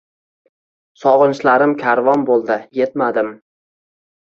[1.01, 3.33] sogʼinchlarim karvon boʼldi, yetmadim